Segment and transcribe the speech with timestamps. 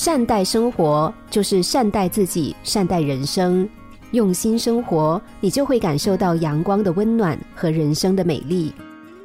[0.00, 3.68] 善待生活就是善待自己，善待人生。
[4.12, 8.72] 用心生活，你就会感受到阳光的温暖和人生的美丽。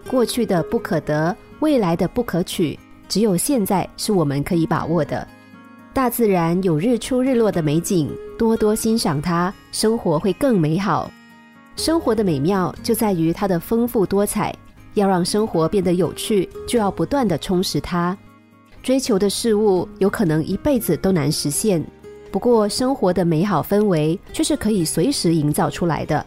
[0.07, 5.27] 过去的不可得，未来的不可取，只有现在是我们可以把握的。
[5.93, 11.11] 大自然有日出日落的美景，多多欣赏它，生活会更美好。
[11.75, 14.51] 生活的美妙就在于它的丰富多彩。
[14.95, 18.17] 要让生活变得有趣，就要不断的充实它。
[18.83, 21.81] 追求的事物有可能一辈子都难实现，
[22.29, 26.23] 不过生活的美好氛围却是可以随时营造出来的。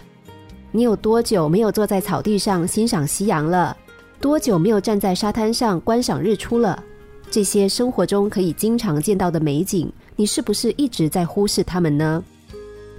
[0.72, 3.76] 你有多久没有坐在草地上欣赏夕阳了？
[4.22, 6.82] 多久没有站在沙滩上观赏日出了？
[7.30, 12.24] 这些生活中可以经常见到的美景，你是不是一直在忽视它们呢？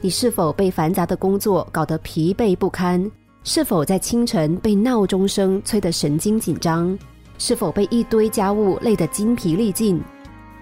[0.02, 3.10] 你是否被繁杂的工作搞得疲惫不堪？
[3.44, 6.96] 是否在清晨被闹钟声催得神经紧张？
[7.38, 10.02] 是否被一堆家务累得精疲力尽？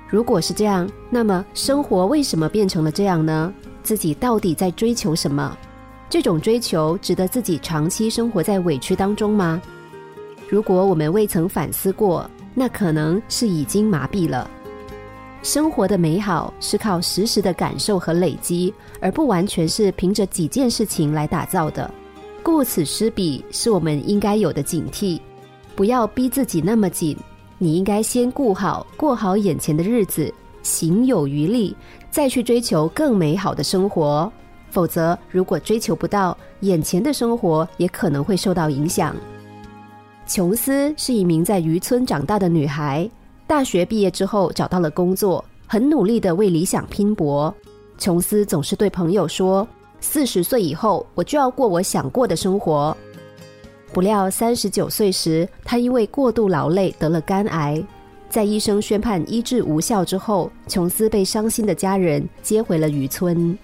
[0.08, 3.54] 如果是这样，那么生活为什么变成了这样呢？
[3.82, 5.58] 自己到底在追求什么？
[6.10, 9.62] 这种追求值得自己长期生活在委屈当中吗？
[10.48, 14.50] 如果我们未曾反思过，那可能是已经麻痹了。
[15.42, 21.92] 生活的美好是靠实时的感受和累积，而不完全是凭着几件事情来打造的。
[22.42, 25.20] 顾此失彼是我们应该有的警惕，
[25.76, 27.18] 不要逼自己那么紧。
[27.58, 31.76] 你应该先顾好、过好眼前的日子，行有余力，
[32.10, 34.32] 再去追求更美好的生活。
[34.70, 39.16] 否则，如果追求不到，眼前的生活也可能会受到影响。
[40.28, 43.10] 琼斯是一名在渔村长大的女孩，
[43.48, 47.54] 大学毕业之后找到了工作，很努力的为理想拼搏。
[47.98, 49.66] 琼斯总是对朋友说
[50.02, 52.96] ：“四十岁以后，我就要过我想过的生活。”
[53.96, 57.82] 不料三十九岁时，他因为过度劳累得了肝癌，
[58.28, 63.58] 在医生宣判医治无效之后，琼斯被伤心的家人接回了渔村。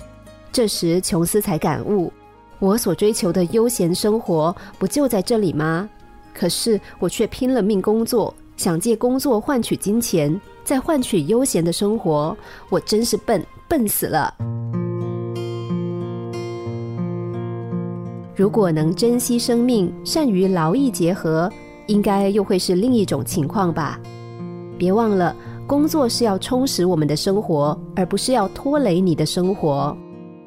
[0.50, 2.14] 这时，琼斯才感悟：
[2.60, 5.90] 我所追求的悠闲生活，不就在这里吗？
[6.34, 12.38] 可是我却拼了命工作，想借工作换取金钱，再换取悠闲的生活。
[12.70, 14.34] 我真是笨，笨死了！
[18.42, 21.48] 如果能珍惜生命，善于劳逸结合，
[21.86, 24.00] 应该又会是另一种情况吧？
[24.80, 25.36] 别忘了，
[25.68, 29.96] 工作是要充实我们的生活，而不是要拖累你的生活。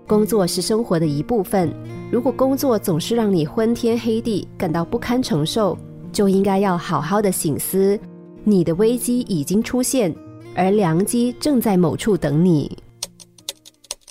[0.09, 1.73] 工作是生活的一部分。
[2.11, 5.79] 如果工作总是让你昏天黑地，感到不堪承受，
[6.13, 7.97] 就应该要好好的醒思，
[8.43, 10.13] 你的危机已经出现，
[10.57, 12.77] 而良机正在某处等你。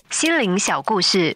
[0.09, 1.35] 心灵小故事，